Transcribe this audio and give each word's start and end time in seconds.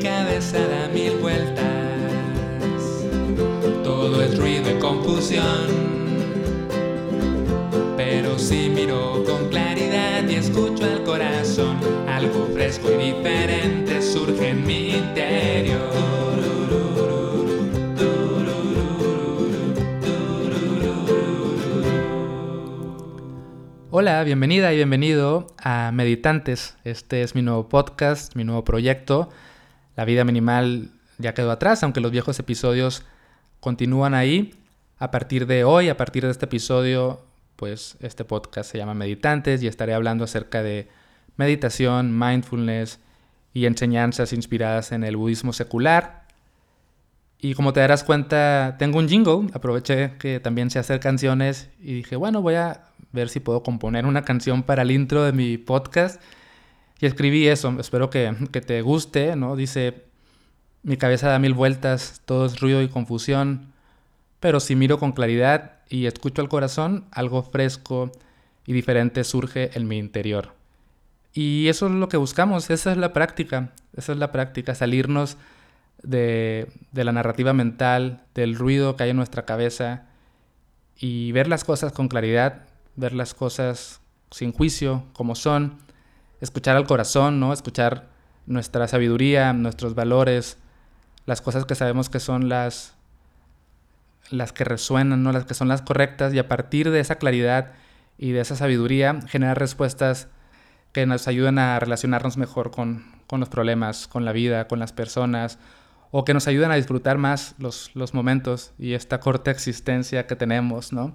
cabeza 0.00 0.58
da 0.58 0.88
mil 0.88 1.16
vueltas. 1.18 1.64
Todo 3.82 4.22
es 4.22 4.38
ruido 4.38 4.70
y 4.70 4.78
confusión. 4.78 5.88
Pero 7.96 8.38
si 8.38 8.68
miro 8.68 9.24
con 9.24 9.48
claridad 9.48 10.28
y 10.28 10.36
escucho 10.36 10.84
al 10.84 11.02
corazón, 11.04 11.78
algo 12.08 12.48
fresco 12.54 12.88
y 12.92 13.12
diferente 13.12 14.00
surge 14.02 14.50
en 14.50 14.66
mi 14.66 14.90
interior. 14.90 16.08
Hola, 23.90 24.22
bienvenida 24.22 24.72
y 24.72 24.76
bienvenido 24.76 25.46
a 25.58 25.90
Meditantes. 25.92 26.76
Este 26.84 27.22
es 27.22 27.34
mi 27.34 27.42
nuevo 27.42 27.68
podcast, 27.68 28.36
mi 28.36 28.44
nuevo 28.44 28.62
proyecto. 28.62 29.30
La 29.98 30.04
vida 30.04 30.22
minimal 30.22 30.90
ya 31.18 31.34
quedó 31.34 31.50
atrás, 31.50 31.82
aunque 31.82 32.00
los 32.00 32.12
viejos 32.12 32.38
episodios 32.38 33.02
continúan 33.58 34.14
ahí. 34.14 34.54
A 34.96 35.10
partir 35.10 35.44
de 35.48 35.64
hoy, 35.64 35.88
a 35.88 35.96
partir 35.96 36.24
de 36.24 36.30
este 36.30 36.44
episodio, 36.44 37.20
pues 37.56 37.96
este 37.98 38.24
podcast 38.24 38.70
se 38.70 38.78
llama 38.78 38.94
Meditantes 38.94 39.60
y 39.60 39.66
estaré 39.66 39.94
hablando 39.94 40.22
acerca 40.22 40.62
de 40.62 40.86
meditación, 41.36 42.16
mindfulness 42.16 43.00
y 43.52 43.66
enseñanzas 43.66 44.32
inspiradas 44.32 44.92
en 44.92 45.02
el 45.02 45.16
budismo 45.16 45.52
secular. 45.52 46.28
Y 47.40 47.54
como 47.54 47.72
te 47.72 47.80
darás 47.80 48.04
cuenta, 48.04 48.76
tengo 48.78 49.00
un 49.00 49.08
jingle, 49.08 49.48
aproveché 49.52 50.12
que 50.20 50.38
también 50.38 50.70
sé 50.70 50.78
hacer 50.78 51.00
canciones 51.00 51.70
y 51.80 51.94
dije, 51.94 52.14
bueno, 52.14 52.40
voy 52.40 52.54
a 52.54 52.84
ver 53.10 53.28
si 53.30 53.40
puedo 53.40 53.64
componer 53.64 54.06
una 54.06 54.22
canción 54.22 54.62
para 54.62 54.82
el 54.82 54.92
intro 54.92 55.24
de 55.24 55.32
mi 55.32 55.58
podcast. 55.58 56.22
Y 57.00 57.06
escribí 57.06 57.46
eso, 57.46 57.74
espero 57.78 58.10
que, 58.10 58.32
te 58.66 58.82
guste, 58.82 59.36
¿no? 59.36 59.54
Dice, 59.54 60.04
mi 60.82 60.96
cabeza 60.96 61.28
da 61.28 61.38
mil 61.38 61.54
vueltas, 61.54 62.22
todo 62.24 62.46
es 62.46 62.60
ruido 62.60 62.82
y 62.82 62.88
confusión, 62.88 63.72
pero 64.40 64.58
si 64.60 64.74
miro 64.74 64.98
con 64.98 65.12
claridad 65.12 65.80
y 65.88 66.06
escucho 66.06 66.42
al 66.42 66.48
corazón, 66.48 67.04
algo 67.12 67.42
fresco 67.42 68.10
y 68.66 68.72
diferente 68.72 69.22
surge 69.24 69.70
en 69.78 69.86
mi 69.86 69.98
interior. 69.98 70.54
Y 71.32 71.68
eso 71.68 71.86
es 71.86 71.92
lo 71.92 72.08
que 72.08 72.16
buscamos, 72.16 72.68
esa 72.70 72.90
es 72.90 72.98
la 72.98 73.12
práctica, 73.12 73.70
esa 73.96 74.12
es 74.12 74.18
la 74.18 74.32
práctica, 74.32 74.74
salirnos 74.74 75.36
de, 76.02 76.68
de 76.90 77.04
la 77.04 77.12
narrativa 77.12 77.52
mental, 77.52 78.24
del 78.34 78.56
ruido 78.56 78.96
que 78.96 79.04
hay 79.04 79.10
en 79.10 79.16
nuestra 79.16 79.44
cabeza 79.44 80.06
y 80.96 81.30
ver 81.30 81.46
las 81.46 81.62
cosas 81.62 81.92
con 81.92 82.08
claridad, 82.08 82.66
ver 82.96 83.12
las 83.12 83.34
cosas 83.34 84.00
sin 84.30 84.52
juicio, 84.52 85.04
como 85.12 85.36
son, 85.36 85.78
escuchar 86.40 86.76
al 86.76 86.86
corazón, 86.86 87.40
¿no? 87.40 87.52
Escuchar 87.52 88.08
nuestra 88.46 88.88
sabiduría, 88.88 89.52
nuestros 89.52 89.94
valores, 89.94 90.58
las 91.26 91.40
cosas 91.40 91.64
que 91.64 91.74
sabemos 91.74 92.08
que 92.08 92.20
son 92.20 92.48
las 92.48 92.94
las 94.30 94.52
que 94.52 94.64
resuenan, 94.64 95.22
¿no? 95.22 95.32
Las 95.32 95.44
que 95.44 95.54
son 95.54 95.68
las 95.68 95.82
correctas 95.82 96.34
y 96.34 96.38
a 96.38 96.48
partir 96.48 96.90
de 96.90 97.00
esa 97.00 97.16
claridad 97.16 97.72
y 98.18 98.32
de 98.32 98.40
esa 98.40 98.56
sabiduría 98.56 99.20
generar 99.26 99.58
respuestas 99.58 100.28
que 100.92 101.06
nos 101.06 101.28
ayuden 101.28 101.58
a 101.58 101.78
relacionarnos 101.78 102.36
mejor 102.36 102.70
con, 102.70 103.04
con 103.26 103.40
los 103.40 103.48
problemas, 103.48 104.06
con 104.06 104.24
la 104.24 104.32
vida, 104.32 104.68
con 104.68 104.78
las 104.78 104.92
personas, 104.92 105.58
o 106.10 106.24
que 106.24 106.34
nos 106.34 106.46
ayuden 106.48 106.70
a 106.70 106.74
disfrutar 106.74 107.18
más 107.18 107.54
los, 107.58 107.90
los 107.94 108.14
momentos 108.14 108.72
y 108.78 108.94
esta 108.94 109.20
corta 109.20 109.50
existencia 109.50 110.26
que 110.26 110.36
tenemos, 110.36 110.92
¿no? 110.92 111.14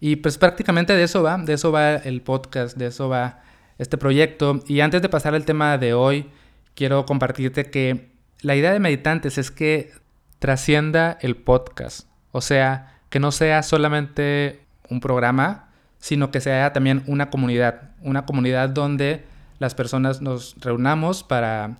Y 0.00 0.16
pues 0.16 0.38
prácticamente 0.38 0.94
de 0.94 1.04
eso 1.04 1.22
va, 1.22 1.38
de 1.38 1.52
eso 1.52 1.70
va 1.70 1.94
el 1.94 2.22
podcast, 2.22 2.76
de 2.76 2.86
eso 2.86 3.08
va 3.08 3.42
este 3.78 3.98
proyecto. 3.98 4.60
Y 4.66 4.80
antes 4.80 5.02
de 5.02 5.08
pasar 5.08 5.34
al 5.34 5.44
tema 5.44 5.78
de 5.78 5.94
hoy, 5.94 6.28
quiero 6.74 7.06
compartirte 7.06 7.70
que 7.70 8.10
la 8.40 8.56
idea 8.56 8.72
de 8.72 8.80
meditantes 8.80 9.38
es 9.38 9.50
que 9.50 9.92
trascienda 10.38 11.18
el 11.20 11.36
podcast. 11.36 12.08
O 12.32 12.40
sea, 12.40 13.00
que 13.10 13.20
no 13.20 13.32
sea 13.32 13.62
solamente 13.62 14.60
un 14.88 15.00
programa, 15.00 15.68
sino 15.98 16.30
que 16.30 16.40
sea 16.40 16.72
también 16.72 17.02
una 17.06 17.30
comunidad. 17.30 17.90
Una 18.00 18.26
comunidad 18.26 18.70
donde 18.70 19.24
las 19.58 19.74
personas 19.74 20.20
nos 20.20 20.56
reunamos 20.60 21.22
para, 21.22 21.78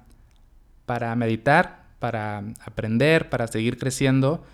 para 0.86 1.16
meditar, 1.16 1.84
para 1.98 2.42
aprender, 2.64 3.28
para 3.28 3.46
seguir 3.46 3.78
creciendo 3.78 4.44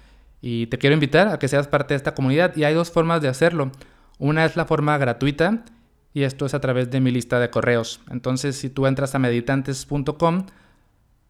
y 0.41 0.67
te 0.69 0.79
quiero 0.79 0.95
invitar 0.95 1.29
a 1.29 1.39
que 1.39 1.49
seas 1.49 1.67
parte 1.67 1.95
de 1.95 1.97
esta 1.97 2.15
comunidad 2.15 2.57
y 2.57 2.65
hay 2.65 2.75
dos 2.75 2.91
formas 2.91 3.21
de 3.21 3.29
hacerlo. 3.29 3.71
Una 4.19 4.45
es 4.45 4.57
la 4.57 4.65
forma 4.65 4.97
gratuita 4.99 5.65
y 6.19 6.25
esto 6.25 6.47
es 6.47 6.55
a 6.55 6.61
través 6.61 6.91
de 6.91 7.01
mi 7.01 7.13
lista 7.13 7.39
de 7.39 7.49
correos. 7.49 8.01
Entonces, 8.11 8.57
si 8.57 8.69
tú 8.69 8.89
entras 8.89 9.15
a 9.15 9.21
meditantes.com, 9.21 10.47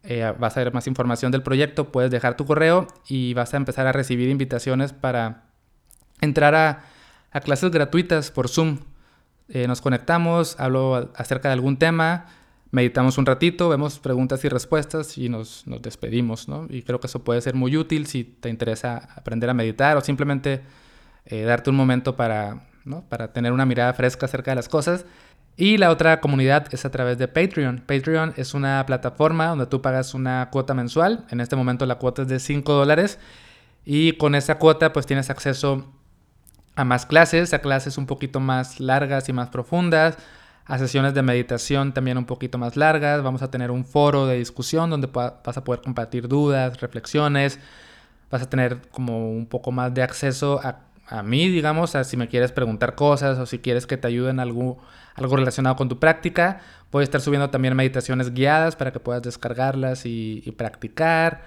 eh, 0.01 0.33
vas 0.39 0.57
a 0.57 0.63
ver 0.63 0.73
más 0.73 0.87
información 0.87 1.31
del 1.31 1.43
proyecto, 1.43 1.91
puedes 1.91 2.09
dejar 2.09 2.35
tu 2.35 2.45
correo 2.45 2.87
y 3.07 3.35
vas 3.35 3.53
a 3.53 3.57
empezar 3.57 3.85
a 3.85 3.91
recibir 3.91 4.29
invitaciones 4.29 4.91
para 4.91 5.43
entrar 6.21 6.55
a, 6.55 6.85
clases 7.41 7.69
gratuitas 7.69 8.31
por 8.31 8.49
Zoom. 8.49 8.79
Eh, 9.49 9.67
nos 9.67 9.79
conectamos, 9.79 10.59
hablo 10.59 11.11
acerca 11.13 11.49
de 11.49 11.53
algún 11.53 11.77
tema, 11.77 12.25
meditamos 12.71 13.19
un 13.19 13.27
ratito, 13.27 13.69
vemos 13.69 13.99
preguntas 13.99 14.43
y 14.43 14.49
respuestas 14.49 15.19
y 15.19 15.29
nos, 15.29 15.67
nos, 15.67 15.83
despedimos, 15.83 16.47
¿no? 16.47 16.65
Y 16.67 16.81
creo 16.81 16.99
que 16.99 17.05
eso 17.05 17.23
puede 17.23 17.41
ser 17.41 17.53
muy 17.53 17.77
útil 17.77 18.07
si 18.07 18.23
te 18.23 18.49
interesa 18.49 19.07
aprender 19.15 19.51
a 19.51 19.53
meditar 19.53 19.97
o 19.97 20.01
simplemente 20.01 20.63
eh, 21.25 21.43
darte 21.43 21.69
un 21.69 21.75
momento 21.75 22.15
para, 22.15 22.63
para 23.09 23.31
tener 23.33 23.51
una 23.51 23.65
mirada 23.65 23.93
fresca 23.93 24.25
acerca 24.25 24.51
de 24.51 24.55
las 24.55 24.69
cosas. 24.69 25.05
Y 25.55 25.77
la 25.77 25.89
otra 25.89 26.21
comunidad 26.21 26.67
es 26.71 26.85
a 26.85 26.91
través 26.91 27.17
de 27.17 27.27
Patreon. 27.27 27.83
Patreon 27.85 28.33
es 28.37 28.53
una 28.53 28.85
plataforma 28.85 29.47
donde 29.47 29.65
tú 29.65 29.81
pagas 29.81 30.13
una 30.13 30.49
cuota 30.51 30.73
mensual. 30.73 31.25
En 31.29 31.41
este 31.41 31.55
momento 31.55 31.85
la 31.85 31.95
cuota 31.95 32.21
es 32.21 32.27
de 32.27 32.39
5 32.39 32.73
dólares. 32.73 33.19
Y 33.85 34.13
con 34.13 34.35
esa 34.35 34.55
cuota 34.55 34.93
pues 34.93 35.05
tienes 35.05 35.29
acceso 35.29 35.91
a 36.75 36.85
más 36.85 37.05
clases, 37.05 37.53
a 37.53 37.59
clases 37.59 37.97
un 37.97 38.05
poquito 38.05 38.39
más 38.39 38.79
largas 38.79 39.27
y 39.27 39.33
más 39.33 39.49
profundas 39.49 40.17
a 40.69 40.77
sesiones 40.77 41.15
de 41.15 41.23
meditación 41.23 41.93
también 41.93 42.17
un 42.19 42.25
poquito 42.25 42.59
más 42.59 42.77
largas. 42.77 43.23
Vamos 43.23 43.41
a 43.41 43.49
tener 43.49 43.71
un 43.71 43.83
foro 43.85 44.27
de 44.27 44.37
discusión 44.37 44.91
donde 44.91 45.07
vas 45.07 45.57
a 45.57 45.63
poder 45.63 45.81
compartir 45.81 46.27
dudas, 46.27 46.79
reflexiones. 46.79 47.59
Vas 48.29 48.43
a 48.43 48.49
tener 48.49 48.79
como 48.91 49.31
un 49.31 49.47
poco 49.47 49.71
más 49.71 49.91
de 49.95 50.03
acceso 50.03 50.61
a, 50.63 50.81
a 51.09 51.23
mí, 51.23 51.49
digamos, 51.49 51.97
si 52.03 52.17
me 52.17 52.27
quieres 52.27 52.51
preguntar 52.51 52.95
cosas 52.95 53.39
o 53.39 53.45
si 53.45 53.59
quieres 53.59 53.87
que 53.87 53.97
te 53.97 54.07
ayuden 54.07 54.39
algo, 54.39 54.77
algo 55.15 55.35
relacionado 55.35 55.75
con 55.75 55.89
tu 55.89 55.99
práctica. 55.99 56.61
Voy 56.91 57.01
a 57.01 57.03
estar 57.03 57.19
subiendo 57.19 57.49
también 57.49 57.75
meditaciones 57.75 58.33
guiadas 58.33 58.75
para 58.75 58.91
que 58.91 58.99
puedas 58.99 59.23
descargarlas 59.23 60.05
y, 60.05 60.43
y 60.45 60.51
practicar. 60.51 61.43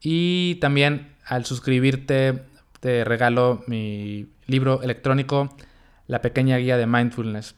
Y 0.00 0.56
también 0.56 1.08
al 1.26 1.44
suscribirte 1.44 2.44
te 2.80 3.04
regalo 3.04 3.62
mi 3.66 4.28
libro 4.46 4.82
electrónico, 4.82 5.54
La 6.06 6.22
pequeña 6.22 6.56
guía 6.56 6.76
de 6.76 6.86
mindfulness. 6.86 7.54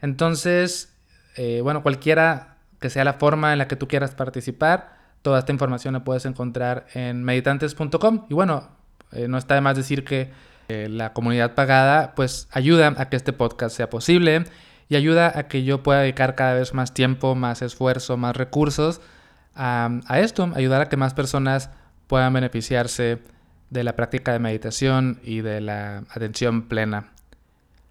Entonces, 0.00 0.94
eh, 1.36 1.60
bueno, 1.62 1.82
cualquiera 1.82 2.56
que 2.80 2.90
sea 2.90 3.04
la 3.04 3.14
forma 3.14 3.52
en 3.52 3.58
la 3.58 3.68
que 3.68 3.76
tú 3.76 3.88
quieras 3.88 4.14
participar, 4.14 4.98
toda 5.22 5.38
esta 5.38 5.52
información 5.52 5.94
la 5.94 6.04
puedes 6.04 6.26
encontrar 6.26 6.86
en 6.92 7.24
meditantes.com. 7.24 8.26
Y 8.28 8.34
bueno, 8.34 8.68
eh, 9.12 9.28
no 9.28 9.38
está 9.38 9.54
de 9.54 9.62
más 9.62 9.76
decir 9.76 10.04
que 10.04 10.30
eh, 10.68 10.88
la 10.90 11.12
comunidad 11.12 11.54
pagada 11.54 12.14
pues 12.14 12.48
ayuda 12.52 12.94
a 12.96 13.08
que 13.08 13.16
este 13.16 13.32
podcast 13.32 13.76
sea 13.76 13.90
posible 13.90 14.44
y 14.88 14.96
ayuda 14.96 15.32
a 15.38 15.48
que 15.48 15.64
yo 15.64 15.82
pueda 15.82 16.00
dedicar 16.00 16.34
cada 16.34 16.54
vez 16.54 16.74
más 16.74 16.94
tiempo, 16.94 17.34
más 17.34 17.62
esfuerzo, 17.62 18.16
más 18.16 18.36
recursos 18.36 19.00
a, 19.54 20.00
a 20.06 20.20
esto, 20.20 20.50
ayudar 20.54 20.80
a 20.82 20.88
que 20.88 20.96
más 20.96 21.14
personas 21.14 21.70
puedan 22.06 22.32
beneficiarse 22.32 23.18
de 23.70 23.84
la 23.84 23.96
práctica 23.96 24.32
de 24.32 24.38
meditación 24.38 25.20
y 25.22 25.40
de 25.40 25.60
la 25.60 26.04
atención 26.10 26.68
plena. 26.68 27.12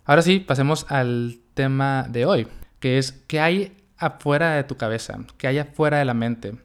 Ahora 0.05 0.21
sí, 0.21 0.39
pasemos 0.39 0.85
al 0.89 1.39
tema 1.53 2.07
de 2.09 2.25
hoy, 2.25 2.47
que 2.79 2.97
es 2.97 3.11
qué 3.27 3.39
hay 3.39 3.77
afuera 3.97 4.55
de 4.55 4.63
tu 4.63 4.77
cabeza, 4.77 5.19
qué 5.37 5.47
hay 5.47 5.59
afuera 5.59 5.99
de 5.99 6.05
la 6.05 6.13
mente. 6.13 6.55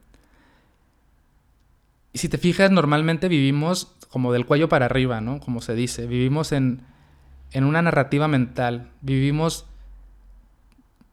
Y 2.13 2.19
si 2.19 2.29
te 2.29 2.39
fijas, 2.39 2.71
normalmente 2.71 3.29
vivimos 3.29 3.95
como 4.09 4.33
del 4.33 4.47
cuello 4.47 4.69
para 4.69 4.87
arriba, 4.87 5.21
¿no? 5.21 5.41
Como 5.41 5.61
se 5.61 5.75
dice, 5.75 6.07
vivimos 6.07 6.53
en, 6.53 6.83
en 7.53 7.65
una 7.65 7.83
narrativa 7.83 8.29
mental, 8.29 8.91
vivimos, 9.01 9.67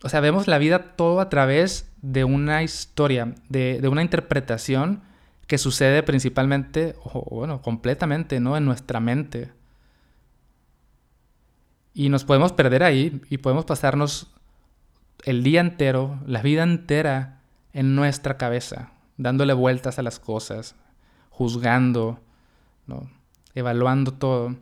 o 0.03 0.09
sea, 0.09 0.19
vemos 0.19 0.47
la 0.47 0.57
vida 0.57 0.95
todo 0.95 1.19
a 1.19 1.29
través 1.29 1.91
de 2.01 2.23
una 2.23 2.63
historia, 2.63 3.35
de, 3.49 3.79
de 3.81 3.87
una 3.87 4.01
interpretación 4.01 5.01
que 5.47 5.57
sucede 5.57 6.03
principalmente, 6.03 6.95
o 7.03 7.35
bueno, 7.35 7.61
completamente, 7.61 8.39
¿no? 8.39 8.57
En 8.57 8.65
nuestra 8.65 8.99
mente. 8.99 9.51
Y 11.93 12.09
nos 12.09 12.25
podemos 12.25 12.51
perder 12.51 12.83
ahí 12.83 13.21
y 13.29 13.37
podemos 13.37 13.65
pasarnos 13.65 14.33
el 15.23 15.43
día 15.43 15.61
entero, 15.61 16.19
la 16.25 16.41
vida 16.41 16.63
entera 16.63 17.41
en 17.73 17.95
nuestra 17.95 18.37
cabeza, 18.37 18.91
dándole 19.17 19.53
vueltas 19.53 19.97
a 19.99 20.03
las 20.03 20.19
cosas, 20.19 20.75
juzgando, 21.29 22.19
¿no? 22.87 23.09
evaluando 23.55 24.13
todo. 24.13 24.55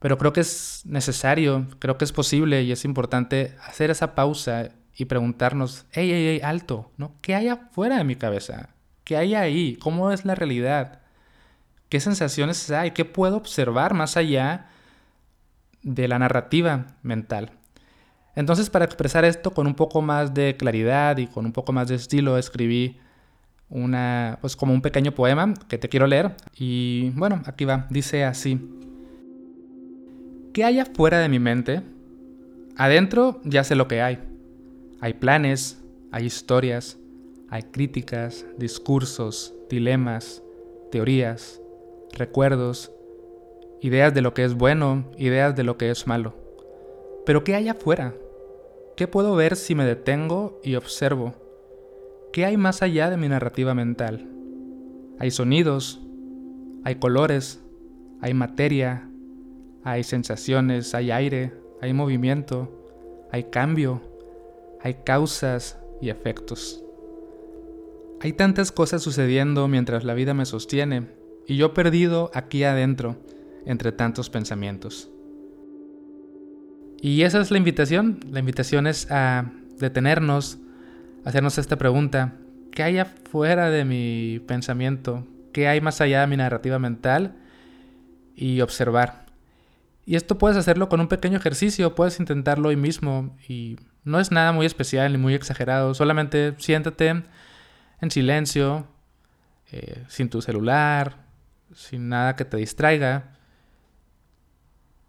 Pero 0.00 0.18
creo 0.18 0.34
que 0.34 0.40
es 0.40 0.82
necesario, 0.84 1.66
creo 1.78 1.96
que 1.96 2.04
es 2.04 2.12
posible 2.12 2.62
y 2.62 2.72
es 2.72 2.84
importante 2.84 3.56
hacer 3.66 3.90
esa 3.90 4.14
pausa 4.14 4.70
y 4.96 5.06
preguntarnos, 5.06 5.86
hey, 5.92 6.10
hey, 6.12 6.26
hey, 6.28 6.40
alto, 6.44 6.90
¿no? 6.98 7.14
¿Qué 7.22 7.34
hay 7.34 7.48
afuera 7.48 7.96
de 7.96 8.04
mi 8.04 8.16
cabeza? 8.16 8.68
¿Qué 9.04 9.16
hay 9.16 9.34
ahí? 9.34 9.76
¿Cómo 9.76 10.10
es 10.10 10.24
la 10.24 10.34
realidad? 10.34 11.00
¿Qué 11.88 12.00
sensaciones 12.00 12.70
hay? 12.70 12.90
¿Qué 12.90 13.04
puedo 13.04 13.36
observar 13.36 13.94
más 13.94 14.16
allá 14.16 14.66
de 15.82 16.06
la 16.06 16.18
narrativa 16.18 16.86
mental? 17.02 17.52
Entonces, 18.36 18.68
para 18.68 18.84
expresar 18.84 19.24
esto 19.24 19.52
con 19.52 19.66
un 19.66 19.74
poco 19.74 20.02
más 20.02 20.34
de 20.34 20.56
claridad 20.56 21.16
y 21.18 21.28
con 21.28 21.46
un 21.46 21.52
poco 21.52 21.72
más 21.72 21.88
de 21.88 21.94
estilo, 21.94 22.36
escribí 22.36 22.98
una, 23.74 24.38
pues 24.40 24.56
como 24.56 24.72
un 24.72 24.80
pequeño 24.80 25.12
poema 25.12 25.52
que 25.68 25.76
te 25.76 25.88
quiero 25.88 26.06
leer. 26.06 26.34
Y 26.56 27.10
bueno, 27.10 27.42
aquí 27.44 27.64
va, 27.64 27.86
dice 27.90 28.24
así. 28.24 28.58
¿Qué 30.54 30.64
hay 30.64 30.78
afuera 30.78 31.18
de 31.18 31.28
mi 31.28 31.40
mente? 31.40 31.82
Adentro 32.76 33.40
ya 33.44 33.64
sé 33.64 33.74
lo 33.74 33.88
que 33.88 34.00
hay. 34.00 34.20
Hay 35.00 35.14
planes, 35.14 35.82
hay 36.12 36.24
historias, 36.24 36.96
hay 37.50 37.64
críticas, 37.64 38.46
discursos, 38.56 39.52
dilemas, 39.68 40.42
teorías, 40.92 41.60
recuerdos, 42.12 42.92
ideas 43.80 44.14
de 44.14 44.22
lo 44.22 44.32
que 44.32 44.44
es 44.44 44.54
bueno, 44.54 45.10
ideas 45.18 45.56
de 45.56 45.64
lo 45.64 45.76
que 45.76 45.90
es 45.90 46.06
malo. 46.06 46.34
Pero 47.26 47.42
¿qué 47.42 47.56
hay 47.56 47.68
afuera? 47.68 48.14
¿Qué 48.96 49.08
puedo 49.08 49.34
ver 49.34 49.56
si 49.56 49.74
me 49.74 49.84
detengo 49.84 50.60
y 50.62 50.76
observo? 50.76 51.43
¿Qué 52.34 52.44
hay 52.44 52.56
más 52.56 52.82
allá 52.82 53.10
de 53.10 53.16
mi 53.16 53.28
narrativa 53.28 53.74
mental? 53.74 54.28
Hay 55.20 55.30
sonidos, 55.30 56.00
hay 56.82 56.96
colores, 56.96 57.62
hay 58.20 58.34
materia, 58.34 59.08
hay 59.84 60.02
sensaciones, 60.02 60.96
hay 60.96 61.12
aire, 61.12 61.52
hay 61.80 61.92
movimiento, 61.92 62.88
hay 63.30 63.44
cambio, 63.44 64.02
hay 64.82 64.94
causas 65.04 65.78
y 66.00 66.08
efectos. 66.08 66.84
Hay 68.20 68.32
tantas 68.32 68.72
cosas 68.72 69.00
sucediendo 69.00 69.68
mientras 69.68 70.02
la 70.02 70.14
vida 70.14 70.34
me 70.34 70.44
sostiene 70.44 71.06
y 71.46 71.56
yo 71.56 71.72
perdido 71.72 72.32
aquí 72.34 72.64
adentro 72.64 73.16
entre 73.64 73.92
tantos 73.92 74.28
pensamientos. 74.28 75.08
Y 77.00 77.22
esa 77.22 77.40
es 77.40 77.52
la 77.52 77.58
invitación. 77.58 78.18
La 78.28 78.40
invitación 78.40 78.88
es 78.88 79.08
a 79.08 79.52
detenernos, 79.78 80.58
hacernos 81.24 81.58
esta 81.58 81.76
pregunta. 81.76 82.34
¿Qué 82.72 82.82
hay 82.82 82.98
afuera 82.98 83.70
de 83.70 83.84
mi 83.84 84.40
pensamiento? 84.46 85.26
¿Qué 85.52 85.68
hay 85.68 85.80
más 85.80 86.00
allá 86.00 86.22
de 86.22 86.26
mi 86.26 86.36
narrativa 86.36 86.78
mental? 86.78 87.36
Y 88.34 88.60
observar. 88.60 89.26
Y 90.06 90.16
esto 90.16 90.36
puedes 90.38 90.56
hacerlo 90.56 90.88
con 90.88 91.00
un 91.00 91.08
pequeño 91.08 91.38
ejercicio, 91.38 91.94
puedes 91.94 92.20
intentarlo 92.20 92.68
hoy 92.68 92.76
mismo 92.76 93.36
y 93.48 93.76
no 94.02 94.20
es 94.20 94.30
nada 94.30 94.52
muy 94.52 94.66
especial 94.66 95.12
ni 95.12 95.18
muy 95.18 95.34
exagerado, 95.34 95.94
solamente 95.94 96.54
siéntate 96.58 97.22
en 98.00 98.10
silencio, 98.10 98.86
eh, 99.72 100.04
sin 100.08 100.28
tu 100.28 100.42
celular, 100.42 101.24
sin 101.72 102.10
nada 102.10 102.36
que 102.36 102.44
te 102.44 102.58
distraiga 102.58 103.34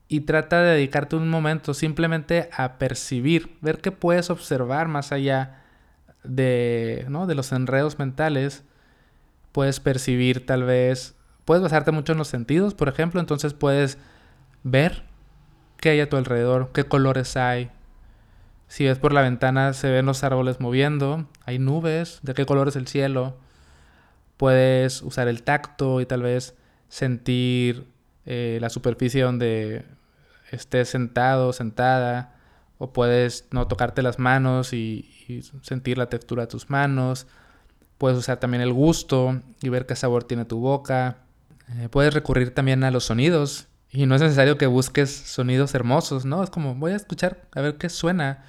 y 0.08 0.22
trata 0.22 0.62
de 0.62 0.76
dedicarte 0.76 1.16
un 1.16 1.30
momento 1.30 1.74
simplemente 1.74 2.50
a 2.56 2.78
percibir, 2.78 3.58
ver 3.62 3.80
qué 3.80 3.92
puedes 3.92 4.30
observar 4.30 4.88
más 4.88 5.12
allá 5.12 5.65
de, 6.28 7.06
¿no? 7.10 7.28
de 7.28 7.36
los 7.36 7.52
enredos 7.52 8.00
mentales. 8.00 8.64
Puedes 9.52 9.80
percibir 9.80 10.46
tal 10.46 10.64
vez, 10.64 11.16
puedes 11.46 11.64
basarte 11.64 11.92
mucho 11.92 12.12
en 12.12 12.18
los 12.18 12.28
sentidos, 12.28 12.74
por 12.74 12.90
ejemplo, 12.90 13.20
entonces 13.20 13.54
puedes 13.54 13.98
ver 14.64 15.04
qué 15.78 15.90
hay 15.90 16.00
a 16.02 16.10
tu 16.10 16.18
alrededor, 16.18 16.72
qué 16.74 16.84
colores 16.84 17.38
hay. 17.38 17.72
Si 18.68 18.86
ves 18.86 18.98
por 18.98 19.14
la 19.14 19.22
ventana 19.22 19.74
se 19.74 19.90
ven 19.90 20.06
los 20.06 20.24
árboles 20.24 20.60
moviendo, 20.60 21.30
hay 21.46 21.60
nubes, 21.60 22.20
de 22.24 22.34
qué 22.34 22.46
color 22.46 22.68
es 22.68 22.76
el 22.76 22.88
cielo. 22.88 23.38
Puedes 24.38 25.02
usar 25.02 25.28
el 25.28 25.44
tacto 25.44 26.02
y 26.02 26.06
tal 26.06 26.24
vez 26.24 26.56
sentir 26.90 27.88
eh, 28.26 28.58
la 28.60 28.70
superficie 28.70 29.22
donde 29.22 29.86
estés 30.52 30.90
sentado, 30.90 31.54
sentada, 31.54 32.36
o 32.78 32.92
puedes 32.92 33.48
no 33.52 33.68
tocarte 33.68 34.02
las 34.02 34.20
manos 34.20 34.74
y, 34.74 35.12
sentir 35.62 35.98
la 35.98 36.10
textura 36.10 36.44
de 36.44 36.48
tus 36.48 36.70
manos. 36.70 37.28
Puedes 37.98 38.18
usar 38.18 38.40
también 38.40 38.62
el 38.62 38.74
gusto 38.74 39.42
y 39.62 39.70
ver 39.70 39.86
qué 39.86 39.96
sabor 39.96 40.24
tiene 40.24 40.46
tu 40.46 40.60
boca. 40.60 41.18
Eh, 41.78 41.90
puedes 41.90 42.14
recurrir 42.14 42.54
también 42.54 42.84
a 42.84 42.92
los 42.92 43.06
sonidos 43.06 43.68
y 43.90 44.06
no 44.06 44.16
es 44.16 44.22
necesario 44.22 44.58
que 44.58 44.68
busques 44.68 45.10
sonidos 45.10 45.74
hermosos, 45.74 46.26
¿no? 46.26 46.44
Es 46.44 46.50
como 46.50 46.76
voy 46.76 46.92
a 46.92 46.98
escuchar 46.98 47.48
a 47.54 47.62
ver 47.62 47.78
qué 47.78 47.90
suena. 47.90 48.44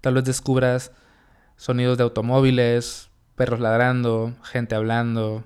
Tal 0.00 0.14
vez 0.14 0.24
descubras 0.24 0.92
sonidos 1.56 1.96
de 1.96 2.04
automóviles, 2.04 3.10
perros 3.34 3.60
ladrando, 3.60 4.34
gente 4.42 4.74
hablando, 4.74 5.44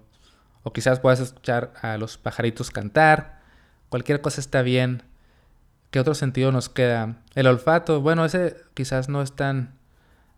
o 0.64 0.72
quizás 0.72 0.98
puedas 0.98 1.20
escuchar 1.20 1.72
a 1.82 1.96
los 1.98 2.18
pajaritos 2.18 2.70
cantar. 2.70 3.40
Cualquier 3.88 4.20
cosa 4.20 4.40
está 4.40 4.62
bien. 4.62 5.02
¿Qué 5.92 6.00
otro 6.00 6.14
sentido 6.14 6.50
nos 6.50 6.68
queda? 6.68 7.22
El 7.36 7.46
olfato, 7.46 8.00
bueno, 8.00 8.24
ese 8.24 8.56
quizás 8.74 9.08
no 9.08 9.22
es 9.22 9.36
tan, 9.36 9.78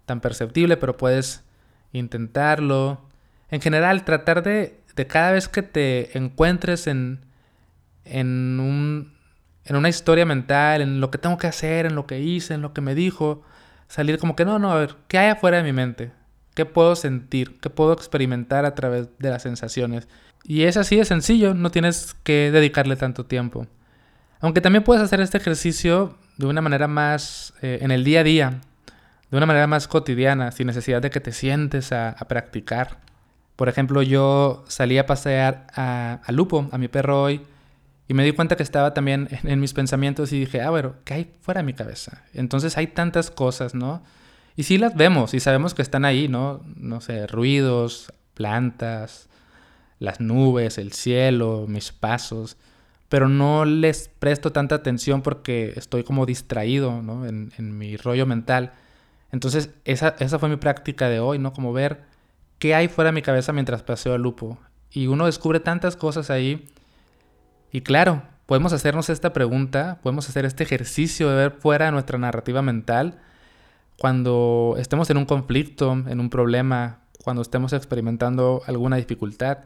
tan 0.06 0.20
perceptible, 0.20 0.76
pero 0.76 0.96
puedes 0.96 1.44
intentarlo. 1.92 3.02
En 3.50 3.60
general, 3.60 4.04
tratar 4.04 4.42
de, 4.42 4.80
de 4.96 5.06
cada 5.06 5.32
vez 5.32 5.48
que 5.48 5.62
te 5.62 6.16
encuentres 6.16 6.86
en, 6.86 7.26
en, 8.04 8.58
un, 8.60 9.12
en 9.64 9.76
una 9.76 9.88
historia 9.88 10.24
mental, 10.24 10.80
en 10.80 11.00
lo 11.00 11.10
que 11.10 11.18
tengo 11.18 11.36
que 11.36 11.46
hacer, 11.46 11.86
en 11.86 11.94
lo 11.94 12.06
que 12.06 12.20
hice, 12.20 12.54
en 12.54 12.62
lo 12.62 12.72
que 12.72 12.80
me 12.80 12.94
dijo, 12.94 13.42
salir 13.88 14.18
como 14.18 14.34
que 14.34 14.44
no, 14.44 14.58
no, 14.58 14.72
a 14.72 14.76
ver, 14.76 14.96
¿qué 15.08 15.18
hay 15.18 15.28
afuera 15.28 15.58
de 15.58 15.64
mi 15.64 15.72
mente? 15.72 16.12
¿Qué 16.54 16.64
puedo 16.64 16.96
sentir? 16.96 17.60
¿Qué 17.60 17.68
puedo 17.68 17.92
experimentar 17.92 18.64
a 18.64 18.74
través 18.74 19.08
de 19.18 19.30
las 19.30 19.42
sensaciones? 19.42 20.08
Y 20.42 20.62
es 20.62 20.76
así 20.76 20.96
de 20.96 21.04
sencillo, 21.04 21.54
no 21.54 21.70
tienes 21.70 22.14
que 22.22 22.50
dedicarle 22.50 22.96
tanto 22.96 23.26
tiempo. 23.26 23.66
Aunque 24.40 24.60
también 24.60 24.84
puedes 24.84 25.02
hacer 25.02 25.20
este 25.20 25.38
ejercicio 25.38 26.16
de 26.36 26.46
una 26.46 26.60
manera 26.60 26.88
más 26.88 27.52
eh, 27.62 27.78
en 27.82 27.90
el 27.90 28.04
día 28.04 28.20
a 28.20 28.24
día, 28.24 28.60
de 29.31 29.37
una 29.37 29.46
manera 29.46 29.67
más 29.67 29.88
cotidiana, 29.88 30.52
sin 30.52 30.67
necesidad 30.67 31.02
de 31.02 31.11
que 31.11 31.20
te 31.20 31.32
sientes 31.32 31.93
a, 31.93 32.14
practicar. 32.28 32.99
Por 33.56 33.69
ejemplo, 33.69 34.02
yo 34.02 34.64
salí 34.69 34.99
a 34.99 35.06
pasear 35.06 35.67
a, 35.75 36.20
Lupo, 36.28 36.69
a 36.73 36.78
mi 36.78 36.88
perro 36.88 37.23
hoy, 37.23 37.40
y 38.08 38.14
me 38.14 38.25
di 38.25 38.32
cuenta 38.32 38.56
que 38.56 38.62
estaba 38.62 38.94
también 38.94 39.28
en, 39.43 39.58
mis 39.58 39.73
pensamientos 39.73 40.32
y 40.32 40.40
dije, 40.40 40.62
ah, 40.62 40.70
bueno, 40.70 40.94
¿qué 41.05 41.14
hay 41.14 41.31
fuera 41.40 41.61
de 41.61 41.67
mi 41.67 41.73
cabeza? 41.73 42.23
Entonces 42.34 42.76
hay 42.76 42.87
tantas 42.87 43.31
cosas, 43.31 43.75
¿no? 43.75 44.02
Y 44.55 44.62
sí 44.62 44.78
las 44.78 44.94
vemos 44.94 45.34
y 45.34 45.40
sabemos 45.40 45.75
que 45.75 45.82
están 45.82 46.05
ahí, 46.05 46.28
¿no? 46.28 46.62
No 46.76 47.00
sé, 47.00 47.26
ruidos, 47.26 48.12
plantas, 48.34 49.28
las 49.99 50.21
nubes, 50.21 50.78
el 50.78 50.92
cielo, 50.92 51.66
mis 51.68 51.90
pasos 51.90 52.56
pero 53.09 53.28
no 53.28 53.64
les 53.64 54.09
presto 54.18 54.52
tanta 54.52 54.75
atención 54.75 55.23
porque 55.23 55.73
estoy 55.76 56.02
como 56.02 56.26
distraído 56.26 57.02
¿no? 57.02 57.26
en, 57.26 57.78
mi 57.78 57.97
rollo 57.97 58.26
mental. 58.26 58.73
Entonces 59.33 59.71
esa, 59.85 60.14
esa, 60.18 60.38
fue 60.38 60.49
mi 60.49 60.56
práctica 60.56 61.09
de 61.09 61.21
hoy, 61.21 61.38
¿no? 61.38 61.52
Como 61.52 61.73
ver 61.73 62.04
qué 62.59 62.75
hay 62.75 62.88
fuera 62.88 63.11
de 63.11 63.14
mi 63.14 63.23
cabeza 63.23 63.52
mientras 63.52 63.83
paseo 63.83 64.14
el 64.14 64.23
lupo. 64.23 64.59
Y 64.90 65.09
uno 65.09 65.26
descubre 65.26 65.61
tantas 65.61 65.97
cosas 65.97 66.30
ahí. 66.30 66.68
Y 67.73 67.83
claro, 67.83 68.23
podemos 68.47 68.73
hacernos 68.73 69.11
esta 69.11 69.33
pregunta, 69.33 69.99
podemos 70.02 70.28
hacer 70.28 70.45
este 70.45 70.64
ejercicio 70.64 71.28
de 71.28 71.37
ver 71.37 71.50
fuera 71.52 71.87
de 71.87 71.92
nuestra 71.92 72.18
narrativa 72.18 72.62
mental 72.62 73.18
cuando 73.99 74.76
estemos 74.78 75.09
en 75.11 75.16
un 75.16 75.25
conflicto, 75.25 75.92
en 75.92 76.21
un 76.21 76.30
problema, 76.30 77.00
cuando 77.25 77.42
estemos 77.42 77.73
experimentando 77.73 78.62
alguna 78.66 78.97
dificultad. 78.97 79.59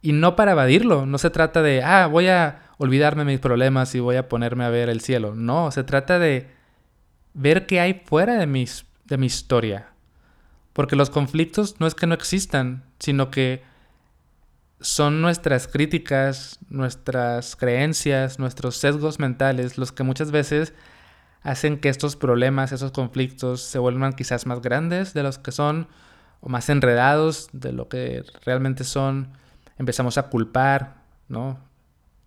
Y 0.00 0.12
no 0.12 0.34
para 0.34 0.52
evadirlo, 0.52 1.06
no 1.06 1.18
se 1.18 1.30
trata 1.30 1.62
de, 1.62 1.82
ah, 1.82 2.06
voy 2.06 2.26
a 2.26 2.62
olvidarme 2.78 3.24
mis 3.24 3.38
problemas 3.38 3.94
y 3.94 4.00
voy 4.00 4.16
a 4.16 4.28
ponerme 4.28 4.64
a 4.64 4.68
ver 4.68 4.88
el 4.88 5.00
cielo. 5.00 5.34
No, 5.34 5.70
se 5.70 5.84
trata 5.84 6.18
de 6.18 6.50
ver 7.34 7.66
qué 7.66 7.80
hay 7.80 8.02
fuera 8.04 8.34
de, 8.34 8.46
mis, 8.46 8.86
de 9.04 9.18
mi 9.18 9.26
historia. 9.26 9.88
Porque 10.72 10.96
los 10.96 11.10
conflictos 11.10 11.80
no 11.80 11.86
es 11.86 11.94
que 11.94 12.06
no 12.06 12.14
existan, 12.14 12.84
sino 12.98 13.30
que 13.30 13.62
son 14.80 15.22
nuestras 15.22 15.68
críticas, 15.68 16.58
nuestras 16.68 17.56
creencias, 17.56 18.38
nuestros 18.38 18.76
sesgos 18.76 19.18
mentales 19.18 19.78
los 19.78 19.92
que 19.92 20.02
muchas 20.02 20.30
veces 20.30 20.74
hacen 21.42 21.78
que 21.78 21.88
estos 21.88 22.16
problemas, 22.16 22.72
esos 22.72 22.90
conflictos 22.90 23.62
se 23.62 23.78
vuelvan 23.78 24.12
quizás 24.12 24.46
más 24.46 24.60
grandes 24.60 25.14
de 25.14 25.22
los 25.22 25.38
que 25.38 25.52
son 25.52 25.88
o 26.40 26.48
más 26.48 26.68
enredados 26.68 27.48
de 27.52 27.72
lo 27.72 27.88
que 27.88 28.24
realmente 28.44 28.84
son 28.84 29.28
empezamos 29.78 30.18
a 30.18 30.24
culpar, 30.24 30.96
¿no? 31.28 31.58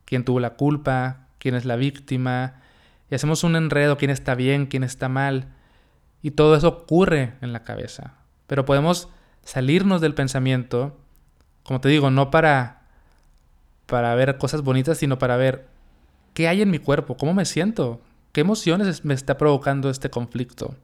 ¿Quién 0.05 0.23
tuvo 0.23 0.39
la 0.39 0.51
culpa? 0.51 1.27
¿Quién 1.39 1.55
es 1.55 1.65
la 1.65 1.75
víctima? 1.75 2.61
Y 3.09 3.15
hacemos 3.15 3.43
un 3.43 3.55
enredo, 3.55 3.97
quién 3.97 4.11
está 4.11 4.35
bien, 4.35 4.65
quién 4.65 4.83
está 4.83 5.09
mal. 5.09 5.53
Y 6.21 6.31
todo 6.31 6.55
eso 6.55 6.67
ocurre 6.67 7.35
en 7.41 7.53
la 7.53 7.63
cabeza. 7.63 8.15
Pero 8.47 8.65
podemos 8.65 9.09
salirnos 9.43 10.01
del 10.01 10.15
pensamiento, 10.15 10.97
como 11.63 11.81
te 11.81 11.89
digo, 11.89 12.09
no 12.09 12.31
para, 12.31 12.87
para 13.85 14.15
ver 14.15 14.37
cosas 14.37 14.61
bonitas, 14.61 14.97
sino 14.97 15.19
para 15.19 15.37
ver 15.37 15.67
qué 16.33 16.47
hay 16.47 16.61
en 16.61 16.71
mi 16.71 16.79
cuerpo, 16.79 17.15
cómo 17.17 17.33
me 17.33 17.45
siento, 17.45 18.01
qué 18.31 18.41
emociones 18.41 19.05
me 19.05 19.13
está 19.13 19.37
provocando 19.37 19.89
este 19.89 20.09
conflicto. 20.09 20.75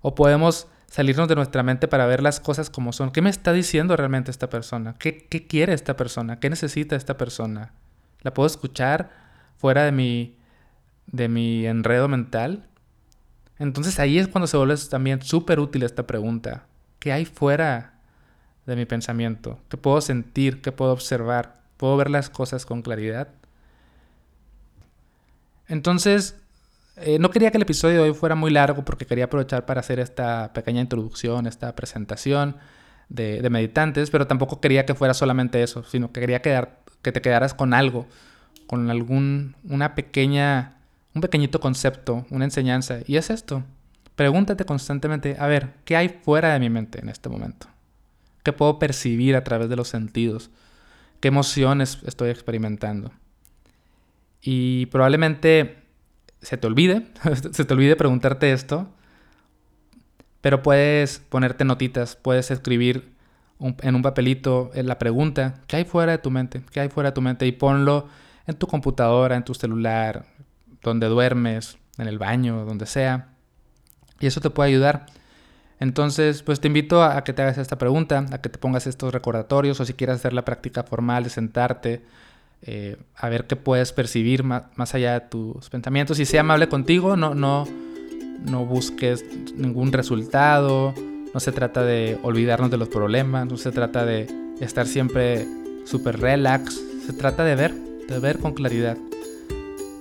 O 0.00 0.14
podemos 0.14 0.68
salirnos 0.86 1.26
de 1.28 1.34
nuestra 1.34 1.64
mente 1.64 1.88
para 1.88 2.06
ver 2.06 2.22
las 2.22 2.38
cosas 2.38 2.70
como 2.70 2.92
son. 2.92 3.10
¿Qué 3.10 3.22
me 3.22 3.30
está 3.30 3.52
diciendo 3.52 3.96
realmente 3.96 4.30
esta 4.30 4.48
persona? 4.48 4.94
¿Qué, 4.98 5.26
qué 5.28 5.46
quiere 5.48 5.72
esta 5.72 5.96
persona? 5.96 6.38
¿Qué 6.38 6.48
necesita 6.48 6.94
esta 6.94 7.16
persona? 7.16 7.72
¿La 8.22 8.32
puedo 8.32 8.46
escuchar 8.46 9.10
fuera 9.56 9.84
de 9.84 9.92
mi, 9.92 10.35
de 11.06 11.28
mi 11.28 11.66
enredo 11.66 12.08
mental? 12.08 12.66
Entonces 13.58 13.98
ahí 13.98 14.18
es 14.18 14.28
cuando 14.28 14.46
se 14.46 14.56
vuelve 14.56 14.76
también 14.90 15.22
súper 15.22 15.60
útil 15.60 15.82
esta 15.82 16.06
pregunta. 16.06 16.66
¿Qué 16.98 17.12
hay 17.12 17.24
fuera 17.24 17.94
de 18.66 18.76
mi 18.76 18.84
pensamiento? 18.84 19.58
¿Qué 19.68 19.76
puedo 19.76 20.00
sentir? 20.00 20.60
¿Qué 20.60 20.72
puedo 20.72 20.92
observar? 20.92 21.60
¿Puedo 21.76 21.96
ver 21.96 22.10
las 22.10 22.30
cosas 22.30 22.66
con 22.66 22.82
claridad? 22.82 23.28
Entonces, 25.68 26.36
eh, 26.96 27.18
no 27.18 27.30
quería 27.30 27.50
que 27.50 27.58
el 27.58 27.62
episodio 27.62 28.02
de 28.02 28.10
hoy 28.10 28.14
fuera 28.14 28.34
muy 28.34 28.50
largo 28.50 28.84
porque 28.84 29.06
quería 29.06 29.24
aprovechar 29.24 29.66
para 29.66 29.80
hacer 29.80 30.00
esta 30.00 30.52
pequeña 30.52 30.80
introducción, 30.80 31.46
esta 31.46 31.74
presentación 31.74 32.56
de, 33.08 33.48
meditantes, 33.50 34.10
pero 34.10 34.26
tampoco 34.26 34.60
quería 34.60 34.86
que 34.86 34.94
fuera 34.94 35.14
solamente 35.14 35.62
eso, 35.62 35.84
sino 35.84 36.12
que 36.12 36.20
quería 36.20 36.42
quedar, 36.42 36.80
que 37.02 37.12
te 37.12 37.20
quedaras 37.20 37.54
con 37.54 37.74
algo, 37.74 38.06
con 38.66 38.90
algún, 38.90 39.56
una 39.64 39.94
pequeña 39.94 40.75
un 41.16 41.22
pequeñito 41.22 41.60
concepto, 41.60 42.26
una 42.28 42.44
enseñanza, 42.44 42.98
y 43.06 43.16
es 43.16 43.30
esto. 43.30 43.64
Pregúntate 44.16 44.66
constantemente, 44.66 45.36
a 45.38 45.46
ver, 45.46 45.72
¿qué 45.86 45.96
hay 45.96 46.10
fuera 46.10 46.52
de 46.52 46.60
mi 46.60 46.68
mente 46.68 47.00
en 47.00 47.08
este 47.08 47.30
momento? 47.30 47.68
¿Qué 48.42 48.52
puedo 48.52 48.78
percibir 48.78 49.34
a 49.34 49.42
través 49.42 49.70
de 49.70 49.76
los 49.76 49.88
sentidos? 49.88 50.50
¿Qué 51.20 51.28
emociones 51.28 52.00
estoy 52.04 52.28
experimentando? 52.28 53.12
Y 54.42 54.86
probablemente 54.86 55.78
se 56.42 56.58
te 56.58 56.66
olvide, 56.66 57.06
se 57.50 57.64
te 57.64 57.72
olvide 57.72 57.96
preguntarte 57.96 58.52
esto, 58.52 58.86
pero 60.42 60.62
puedes 60.62 61.18
ponerte 61.18 61.64
notitas, 61.64 62.14
puedes 62.14 62.50
escribir 62.50 63.14
en 63.58 63.94
un 63.94 64.02
papelito 64.02 64.70
en 64.74 64.86
la 64.86 64.98
pregunta, 64.98 65.62
¿qué 65.66 65.76
hay 65.76 65.84
fuera 65.86 66.12
de 66.12 66.18
tu 66.18 66.30
mente? 66.30 66.60
¿Qué 66.70 66.80
hay 66.80 66.90
fuera 66.90 67.08
de 67.08 67.14
tu 67.14 67.22
mente? 67.22 67.46
Y 67.46 67.52
ponlo 67.52 68.06
en 68.46 68.54
tu 68.54 68.66
computadora, 68.66 69.34
en 69.34 69.44
tu 69.44 69.54
celular, 69.54 70.26
donde 70.82 71.06
duermes, 71.08 71.78
en 71.98 72.08
el 72.08 72.18
baño, 72.18 72.64
donde 72.64 72.86
sea. 72.86 73.28
Y 74.20 74.26
eso 74.26 74.40
te 74.40 74.50
puede 74.50 74.70
ayudar. 74.70 75.06
Entonces, 75.78 76.42
pues 76.42 76.60
te 76.60 76.68
invito 76.68 77.02
a, 77.02 77.22
que 77.24 77.32
te 77.32 77.42
hagas 77.42 77.58
esta 77.58 77.76
pregunta, 77.76 78.24
a 78.32 78.40
que 78.40 78.48
te 78.48 78.58
pongas 78.58 78.86
estos 78.86 79.12
recordatorios 79.12 79.78
o 79.80 79.84
si 79.84 79.92
quieres 79.92 80.16
hacer 80.16 80.32
la 80.32 80.44
práctica 80.44 80.82
formal 80.82 81.24
de 81.24 81.30
sentarte, 81.30 82.02
eh, 82.62 82.96
a 83.14 83.28
ver 83.28 83.46
qué 83.46 83.56
puedes 83.56 83.92
percibir 83.92 84.42
más, 84.42 84.64
más, 84.76 84.94
allá 84.94 85.14
de 85.14 85.20
tus 85.20 85.68
pensamientos. 85.68 86.18
Y 86.18 86.24
sea 86.24 86.40
amable 86.40 86.68
contigo, 86.68 87.16
no, 87.16 87.34
no, 87.34 87.66
no 88.44 88.64
busques 88.64 89.24
ningún 89.54 89.92
resultado, 89.92 90.94
no 91.34 91.40
se 91.40 91.52
trata 91.52 91.82
de 91.82 92.18
olvidarnos 92.22 92.70
de 92.70 92.78
los 92.78 92.88
problemas, 92.88 93.46
no 93.46 93.58
se 93.58 93.70
trata 93.70 94.06
de 94.06 94.26
estar 94.60 94.86
siempre 94.86 95.46
súper 95.84 96.18
relax, 96.18 96.80
se 97.06 97.12
trata 97.12 97.44
de 97.44 97.54
ver, 97.54 97.74
de 97.74 98.18
ver 98.18 98.38
con 98.38 98.54
claridad. 98.54 98.96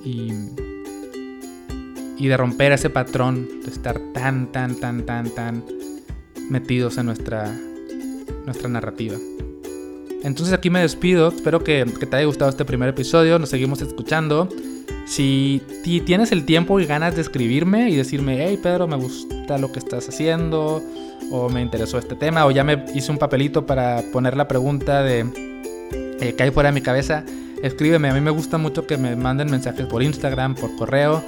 Y 0.05 0.31
y 2.17 2.27
de 2.27 2.37
romper 2.37 2.71
ese 2.71 2.89
patrón 2.89 3.47
de 3.63 3.71
estar 3.71 3.99
tan, 4.13 4.51
tan, 4.51 4.75
tan, 4.75 5.05
tan, 5.05 5.29
tan 5.29 5.63
metidos 6.49 6.97
en 6.97 7.07
nuestra, 7.07 7.53
nuestra 8.45 8.69
narrativa. 8.69 9.17
Entonces 10.23 10.53
aquí 10.53 10.69
me 10.69 10.81
despido, 10.81 11.27
espero 11.29 11.63
que, 11.63 11.85
te 11.85 12.15
haya 12.15 12.25
gustado 12.25 12.49
este 12.49 12.65
primer 12.65 12.89
episodio, 12.89 13.37
nos 13.37 13.49
seguimos 13.49 13.81
escuchando. 13.81 14.49
Si, 15.05 15.61
tienes 16.05 16.31
el 16.31 16.45
tiempo 16.45 16.79
y 16.79 16.85
ganas 16.85 17.15
de 17.15 17.21
escribirme 17.21 17.89
y 17.91 17.95
decirme, 17.95 18.43
hey 18.43 18.59
Pedro, 18.61 18.87
me 18.87 18.95
gusta 18.95 19.57
lo 19.59 19.71
que 19.71 19.77
estás 19.77 20.09
haciendo, 20.09 20.81
o 21.31 21.49
me 21.49 21.61
interesó 21.61 21.99
este 21.99 22.15
tema, 22.15 22.45
o 22.45 22.51
ya 22.51 22.63
me 22.63 22.85
hice 22.95 23.11
un 23.11 23.19
papelito 23.19 23.67
para 23.67 24.01
poner 24.11 24.35
la 24.35 24.47
pregunta 24.47 25.03
de 25.03 25.25
eh, 26.19 26.33
que 26.35 26.43
hay 26.43 26.49
fuera 26.49 26.69
de 26.69 26.73
mi 26.73 26.81
cabeza, 26.81 27.23
escríbeme. 27.61 28.09
A 28.09 28.13
mí 28.13 28.21
me 28.21 28.31
gusta 28.31 28.57
mucho 28.57 28.87
que 28.87 28.97
me 28.97 29.15
manden 29.15 29.51
mensajes 29.51 29.85
por 29.85 30.01
Instagram, 30.01 30.55
por 30.55 30.75
correo 30.75 31.23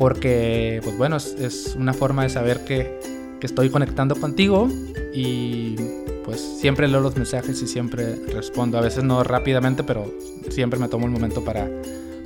porque, 0.00 0.80
pues 0.82 0.96
bueno, 0.96 1.18
es, 1.18 1.76
una 1.78 1.92
forma 1.92 2.22
de 2.22 2.30
saber 2.30 2.64
que, 2.64 2.98
que, 3.38 3.46
estoy 3.46 3.68
conectando 3.68 4.16
contigo 4.16 4.66
y 5.12 5.76
pues 6.24 6.40
siempre 6.40 6.88
leo 6.88 7.00
los 7.00 7.14
mensajes 7.16 7.60
y 7.60 7.66
siempre 7.66 8.14
respondo. 8.32 8.78
A 8.78 8.80
veces 8.80 9.04
no 9.04 9.22
rápidamente, 9.22 9.84
pero 9.84 10.10
siempre 10.48 10.80
me 10.80 10.88
tomo 10.88 11.04
el 11.04 11.12
momento 11.12 11.44
para 11.44 11.68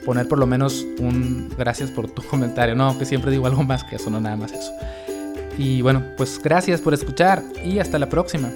poner 0.04 0.28
por 0.28 0.38
lo 0.38 0.46
menos 0.46 0.86
un 1.00 1.48
gracias 1.58 1.90
por 1.90 2.08
tu 2.08 2.22
comentario. 2.30 2.76
No, 2.76 2.96
que 2.96 3.06
siempre 3.06 3.32
digo 3.32 3.44
algo 3.46 3.64
más 3.64 3.82
que 3.82 3.96
eso, 3.96 4.08
no 4.08 4.20
nada 4.20 4.36
más 4.36 4.52
eso. 4.52 4.70
Y 5.58 5.82
bueno, 5.82 6.00
pues 6.16 6.40
gracias 6.40 6.80
por 6.80 6.94
escuchar 6.94 7.42
y 7.64 7.80
hasta 7.80 7.98
la 7.98 8.08
próxima. 8.08 8.52